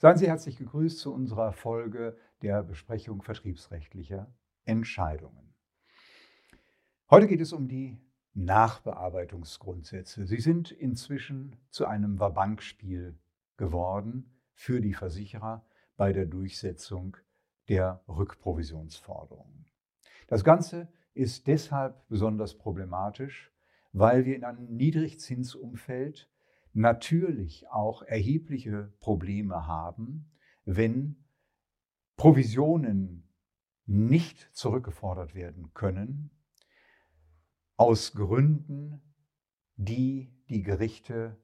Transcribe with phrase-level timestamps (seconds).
[0.00, 4.32] Seien Sie herzlich gegrüßt zu unserer Folge der Besprechung vertriebsrechtlicher
[4.64, 5.52] Entscheidungen.
[7.10, 7.98] Heute geht es um die
[8.32, 10.24] Nachbearbeitungsgrundsätze.
[10.24, 13.18] Sie sind inzwischen zu einem Wabankspiel
[13.56, 15.66] geworden für die Versicherer
[15.96, 17.16] bei der Durchsetzung
[17.68, 19.66] der Rückprovisionsforderungen.
[20.28, 23.50] Das Ganze ist deshalb besonders problematisch,
[23.92, 26.30] weil wir in einem Niedrigzinsumfeld
[26.78, 30.30] natürlich auch erhebliche Probleme haben,
[30.64, 31.24] wenn
[32.16, 33.28] Provisionen
[33.86, 36.30] nicht zurückgefordert werden können,
[37.76, 39.02] aus Gründen,
[39.74, 41.36] die die Gerichte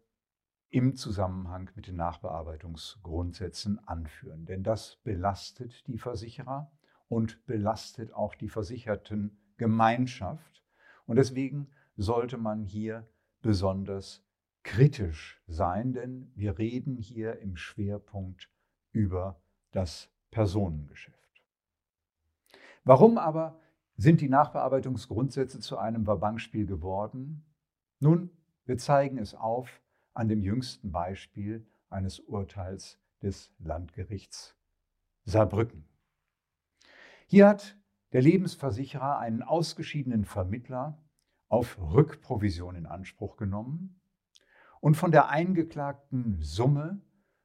[0.69, 4.47] im Zusammenhang mit den Nachbearbeitungsgrundsätzen anführen.
[4.47, 6.71] Denn das belastet die Versicherer
[7.09, 10.65] und belastet auch die Versichertengemeinschaft.
[11.07, 13.09] Und deswegen sollte man hier
[13.43, 14.25] besonders
[14.65, 18.51] kritisch sein, denn wir reden hier im Schwerpunkt
[18.93, 21.43] über das Personengeschäft.
[22.83, 23.61] Warum aber
[23.97, 27.45] sind die Nachbearbeitungsgrundsätze zu einem Wabankspiel geworden?
[28.01, 28.31] Nun,
[28.65, 29.81] wir zeigen es auf
[30.15, 34.57] an dem jüngsten Beispiel eines Urteils des Landgerichts
[35.25, 35.85] Saarbrücken.
[37.27, 37.77] Hier hat
[38.13, 40.99] der Lebensversicherer einen ausgeschiedenen Vermittler
[41.49, 44.01] auf Rückprovision in Anspruch genommen
[44.85, 47.01] und von der eingeklagten Summe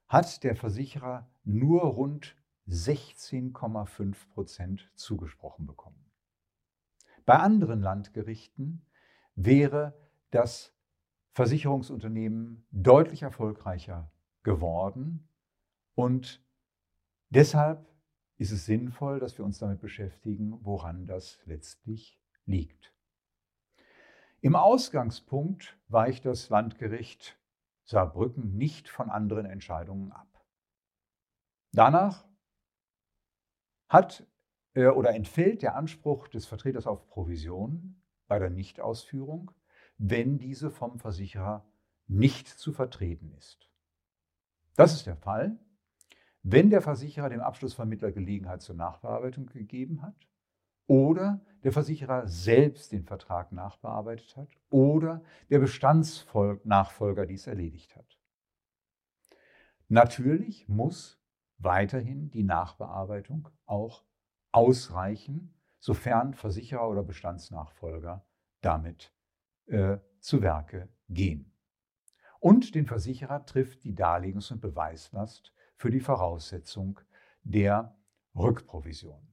[0.10, 2.36] hat der Versicherer nur rund
[2.68, 6.04] 16,5 Prozent zugesprochen bekommen.
[7.26, 8.86] Bei anderen Landgerichten
[9.36, 9.98] wäre
[10.32, 10.76] das
[11.32, 14.12] Versicherungsunternehmen deutlich erfolgreicher
[14.44, 15.26] geworden
[15.96, 16.44] und
[17.30, 17.88] deshalb
[18.36, 22.94] ist es sinnvoll, dass wir uns damit beschäftigen, woran das letztlich liegt.
[24.42, 27.38] Im Ausgangspunkt weicht das Landgericht
[27.84, 30.46] Saarbrücken nicht von anderen Entscheidungen ab.
[31.74, 32.26] Danach
[33.90, 34.26] hat
[34.76, 39.52] äh, oder entfällt der Anspruch des Vertreters auf Provision bei der Nichtausführung,
[39.98, 41.66] wenn diese vom Versicherer
[42.08, 43.70] nicht zu vertreten ist.
[44.76, 45.60] Das ist der Fall,
[46.44, 50.29] wenn der Versicherer dem Abschlussvermittler Gelegenheit zur Nachbearbeitung gegeben hat
[50.90, 58.18] oder der Versicherer selbst den Vertrag nachbearbeitet hat oder der Bestandsnachfolger dies erledigt hat.
[59.88, 61.22] Natürlich muss
[61.60, 64.04] weiterhin die Nachbearbeitung auch
[64.52, 68.26] ausreichen, sofern Versicherer oder Bestandsnachfolger
[68.62, 69.14] damit
[69.68, 71.54] äh, zu Werke gehen.
[72.40, 77.00] Und den Versicherer trifft die Darlegungs- und Beweislast für die Voraussetzung
[77.44, 77.96] der
[78.34, 79.30] Rückprovision.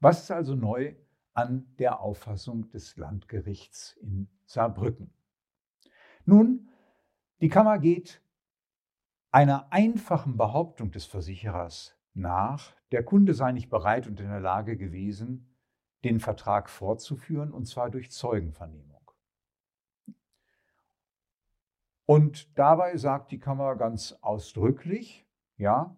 [0.00, 0.94] Was ist also neu
[1.32, 5.12] an der Auffassung des Landgerichts in Saarbrücken?
[6.24, 6.68] Nun,
[7.40, 8.22] die Kammer geht
[9.30, 14.76] einer einfachen Behauptung des Versicherers nach, der Kunde sei nicht bereit und in der Lage
[14.76, 15.54] gewesen,
[16.04, 19.10] den Vertrag fortzuführen, und zwar durch Zeugenvernehmung.
[22.06, 25.26] Und dabei sagt die Kammer ganz ausdrücklich,
[25.56, 25.96] ja,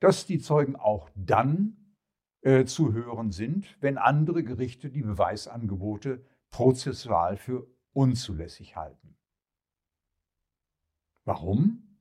[0.00, 1.81] dass die Zeugen auch dann
[2.42, 9.16] äh, zu hören sind, wenn andere Gerichte die Beweisangebote prozessual für unzulässig halten.
[11.24, 11.98] Warum?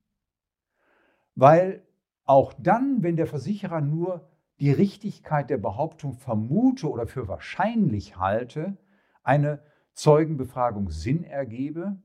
[1.36, 1.86] Weil
[2.26, 4.30] auch dann, wenn der Versicherer nur
[4.60, 8.78] die Richtigkeit der Behauptung vermute oder für wahrscheinlich halte,
[9.24, 9.64] eine
[9.94, 12.02] Zeugenbefragung Sinn ergebe.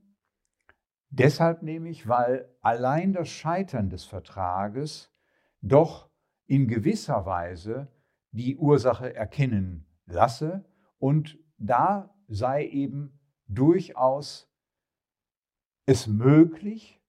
[1.10, 5.10] Deshalb nämlich, weil allein das Scheitern des Vertrages
[5.62, 6.10] doch
[6.46, 7.88] in gewisser Weise
[8.36, 10.64] die Ursache erkennen lasse.
[10.98, 14.52] Und da sei eben durchaus
[15.86, 17.02] es möglich,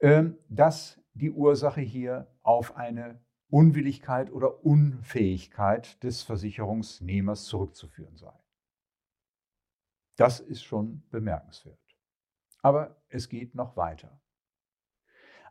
[0.00, 8.32] ähm, dass die Ursache hier auf eine Unwilligkeit oder Unfähigkeit des Versicherungsnehmers zurückzuführen sei.
[10.16, 11.78] Das ist schon bemerkenswert.
[12.60, 14.20] Aber es geht noch weiter.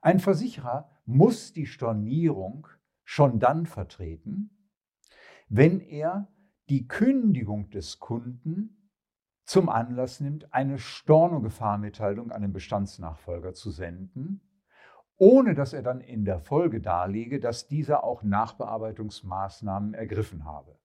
[0.02, 2.67] Ein Versicherer muss die Stornierung
[3.03, 4.55] schon dann vertreten,
[5.47, 6.28] wenn er
[6.70, 8.92] die Kündigung des Kunden
[9.44, 14.42] zum Anlass nimmt, eine Stornogefahrmitteilung an den Bestandsnachfolger zu senden,
[15.18, 20.80] ohne dass er dann in der Folge darlege, dass dieser auch Nachbearbeitungsmaßnahmen ergriffen habe.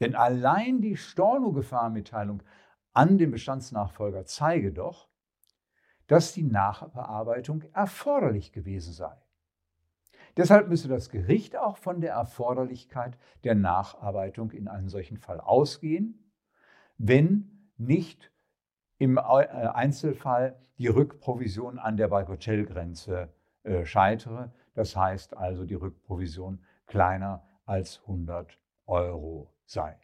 [0.00, 2.42] Denn allein die Stornogefahrmitteilung
[2.92, 5.08] an den Bestandsnachfolger zeige doch,
[6.06, 9.14] dass die Nachbearbeitung erforderlich gewesen sei.
[10.38, 16.32] Deshalb müsse das Gericht auch von der Erforderlichkeit der Nacharbeitung in einem solchen Fall ausgehen,
[16.96, 18.30] wenn nicht
[18.98, 24.52] im äh, Einzelfall die Rückprovision an der Bagatellgrenze äh, scheitere.
[24.74, 29.98] Das heißt also, die Rückprovision kleiner als 100 Euro sei.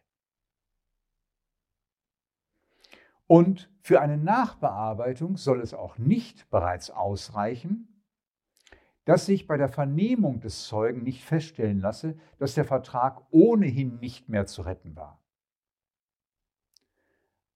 [3.25, 7.94] Und für eine Nachbearbeitung soll es auch nicht bereits ausreichen,
[9.05, 14.29] dass sich bei der Vernehmung des Zeugen nicht feststellen lasse, dass der Vertrag ohnehin nicht
[14.29, 15.21] mehr zu retten war.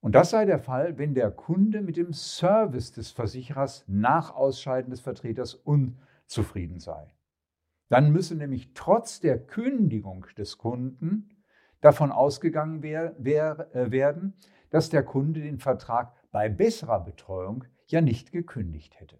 [0.01, 4.91] Und das sei der Fall, wenn der Kunde mit dem Service des Versicherers nach Ausscheiden
[4.91, 7.13] des Vertreters unzufrieden sei.
[7.89, 11.29] Dann müsse nämlich trotz der Kündigung des Kunden
[11.81, 14.35] davon ausgegangen wer, wer, äh, werden,
[14.69, 19.17] dass der Kunde den Vertrag bei besserer Betreuung ja nicht gekündigt hätte.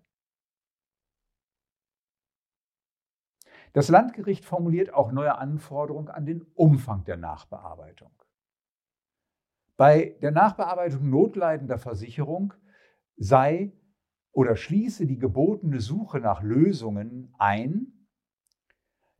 [3.74, 8.12] Das Landgericht formuliert auch neue Anforderungen an den Umfang der Nachbearbeitung.
[9.78, 12.54] Bei der Nachbearbeitung notleidender Versicherung
[13.16, 13.72] sei
[14.32, 18.08] oder schließe die gebotene Suche nach Lösungen ein,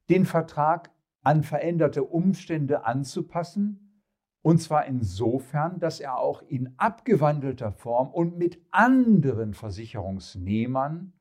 [0.10, 0.92] den Vertrag
[1.22, 4.04] an veränderte Umstände anzupassen,
[4.42, 11.14] und zwar insofern, dass er auch in abgewandelter Form und mit anderen Versicherungsnehmern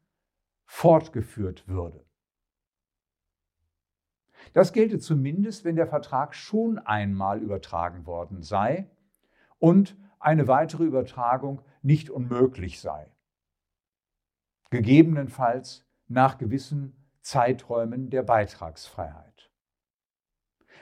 [0.67, 2.08] fortgeführt würde.
[4.53, 8.91] Das gelte zumindest, wenn der Vertrag schon einmal übertragen worden sei
[9.59, 13.11] und eine weitere Übertragung nicht unmöglich sei.
[14.71, 19.51] Gegebenenfalls nach gewissen Zeiträumen der Beitragsfreiheit.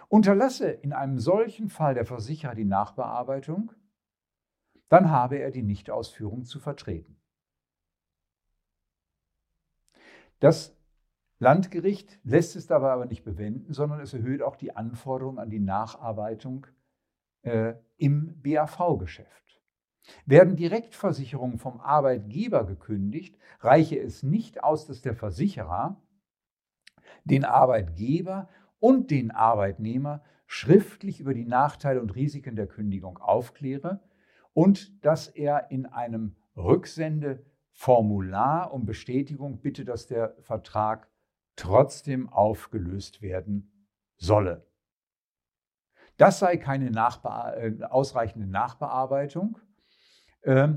[0.08, 3.72] Unterlasse in einem solchen Fall der Versicherer die Nachbearbeitung,
[4.88, 7.16] dann habe er die Nichtausführung zu vertreten.
[10.38, 10.75] Das
[11.38, 15.60] Landgericht lässt es dabei aber nicht bewenden, sondern es erhöht auch die Anforderungen an die
[15.60, 16.66] Nacharbeitung
[17.42, 19.60] äh, im BAV-Geschäft.
[20.24, 26.00] Werden Direktversicherungen vom Arbeitgeber gekündigt, reiche es nicht aus, dass der Versicherer
[27.24, 28.48] den Arbeitgeber
[28.78, 34.00] und den Arbeitnehmer schriftlich über die Nachteile und Risiken der Kündigung aufkläre
[34.54, 41.10] und dass er in einem Rücksendeformular um Bestätigung bitte, dass der Vertrag
[41.56, 44.66] trotzdem aufgelöst werden solle.
[46.16, 49.58] Das sei keine Nachbe äh, ausreichende Nachbearbeitung,
[50.42, 50.68] äh,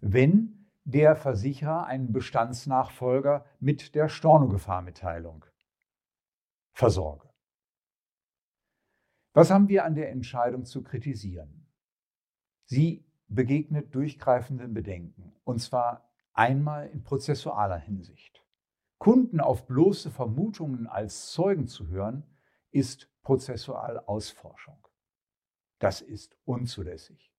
[0.00, 5.44] wenn der Versicherer einen Bestandsnachfolger mit der Stornogefahrmitteilung
[6.72, 7.28] versorge.
[9.32, 11.66] Was haben wir an der Entscheidung zu kritisieren?
[12.66, 18.45] Sie begegnet durchgreifenden Bedenken, und zwar einmal in prozessualer Hinsicht.
[18.98, 22.24] Kunden auf bloße Vermutungen als Zeugen zu hören,
[22.70, 24.86] ist prozessual Ausforschung.
[25.78, 27.32] Das ist unzulässig.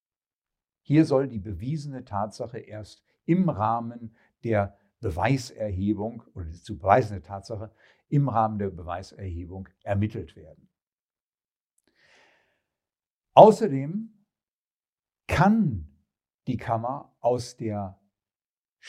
[0.82, 7.74] Hier soll die bewiesene Tatsache erst im Rahmen der Beweiserhebung oder die zu beweisende Tatsache
[8.10, 10.70] im Rahmen der Beweiserhebung ermittelt werden.
[13.34, 14.26] Außerdem
[15.28, 15.88] kann
[16.48, 18.00] die Kammer aus der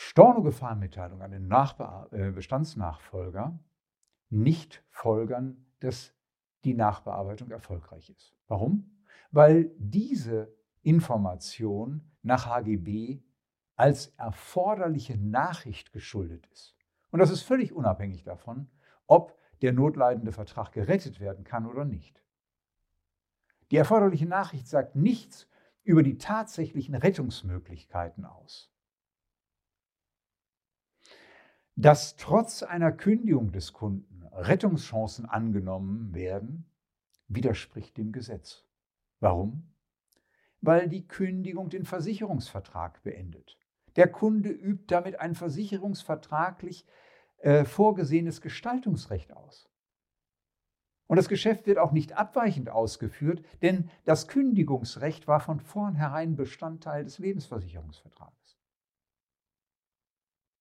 [0.01, 3.59] Stornogefahrenmitteilung an den Nachbe äh, Bestandsnachfolger
[4.29, 6.15] nicht folgern, dass
[6.63, 8.33] die Nachbearbeitung erfolgreich ist.
[8.47, 9.03] Warum?
[9.31, 13.21] Weil diese Information nach HGB
[13.75, 16.77] als erforderliche Nachricht geschuldet ist.
[17.11, 18.69] Und das ist völlig unabhängig davon,
[19.05, 22.23] ob der notleidende Vertrag gerettet werden kann oder nicht.
[23.69, 25.49] Die erforderliche Nachricht sagt nichts
[25.83, 28.71] über die tatsächlichen Rettungsmöglichkeiten aus.
[31.79, 36.65] Dass trotz einer Kündigung des Kunden Rettungschancen angenommen werden,
[37.29, 38.65] widerspricht dem Gesetz.
[39.21, 39.71] Warum?
[40.59, 43.57] Weil die Kündigung den Versicherungsvertrag beendet.
[43.95, 46.85] Der Kunde übt damit ein versicherungsvertraglich
[47.37, 49.69] äh, vorgesehenes Gestaltungsrecht aus.
[51.07, 57.05] Und das Geschäft wird auch nicht abweichend ausgeführt, denn das Kündigungsrecht war von vornherein Bestandteil
[57.05, 58.59] des Lebensversicherungsvertrages.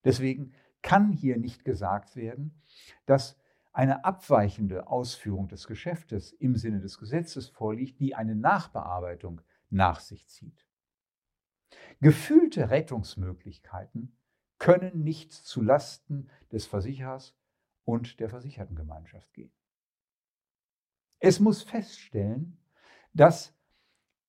[0.04, 2.62] Deswegen kann hier nicht gesagt werden,
[3.06, 3.38] dass
[3.72, 10.26] eine abweichende Ausführung des Geschäftes im Sinne des Gesetzes vorliegt, die eine Nachbearbeitung nach sich
[10.26, 10.66] zieht.
[12.00, 14.16] Gefühlte Rettungsmöglichkeiten
[14.58, 17.36] können nicht zu Lasten des Versicherers
[17.84, 19.52] und der Versichertengemeinschaft gehen.
[21.20, 22.58] Es muss feststellen,
[23.12, 23.54] dass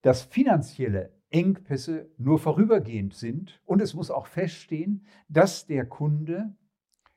[0.01, 3.62] das finanzielle Engpässe nur vorübergehend sind.
[3.66, 6.56] Und es muss auch feststehen, dass der Kunde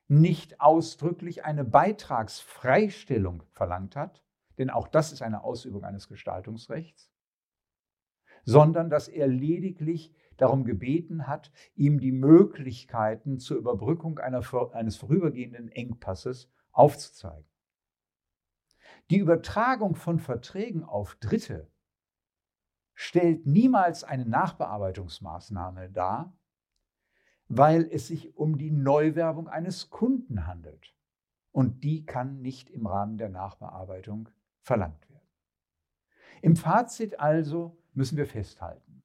[0.09, 4.23] nicht ausdrücklich eine Beitragsfreistellung verlangt hat,
[4.59, 7.11] denn auch das ist eine Ausübung eines Gestaltungsrechts,
[8.45, 14.42] sondern dass er lediglich darum gebeten hat, ihm die Möglichkeiten zur Überbrückung einer,
[14.75, 17.49] eines vorübergehenden Engpasses aufzuzeigen.
[19.11, 21.71] Die Übertragung von Verträgen auf Dritte
[23.02, 26.32] stellt niemals eine Nachbearbeitungsmaßnahme dar,
[27.49, 30.94] weil es sich um die Neuwerbung eines Kunden handelt.
[31.50, 34.28] Und die kann nicht im Rahmen der Nachbearbeitung
[34.61, 35.28] verlangt werden.
[36.42, 39.02] Im Fazit also müssen wir festhalten,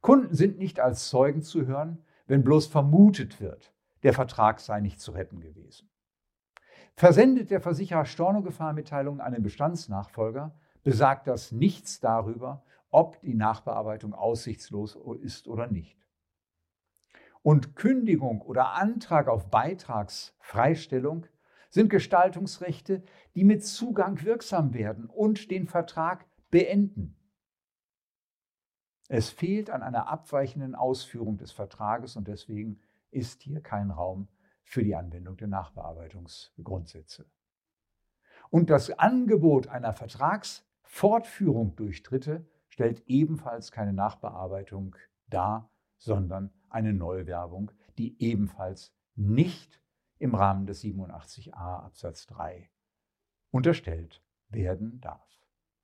[0.00, 3.74] Kunden sind nicht als Zeugen zu hören, wenn bloß vermutet wird,
[4.04, 5.90] der Vertrag sei nicht zu retten gewesen.
[6.94, 12.62] Versendet der Versicherer Stornogefahrmitteilungen an den Bestandsnachfolger, besagt das nichts darüber,
[12.94, 15.98] ob die Nachbearbeitung aussichtslos ist oder nicht.
[17.42, 21.26] Und Kündigung oder Antrag auf Beitragsfreistellung
[21.70, 23.02] sind Gestaltungsrechte,
[23.34, 27.16] die mit Zugang wirksam werden und den Vertrag beenden.
[29.08, 34.28] Es fehlt an einer abweichenden Ausführung des Vertrages und deswegen ist hier kein Raum
[34.62, 37.26] für die Anwendung der Nachbearbeitungsgrundsätze.
[38.50, 44.96] Und das Angebot einer Vertragsfortführung durch Dritte stellt ebenfalls keine Nachbearbeitung
[45.28, 49.80] dar, sondern eine Neuwerbung, die ebenfalls nicht
[50.18, 52.68] im Rahmen des 87a Absatz 3
[53.52, 55.43] unterstellt werden darf.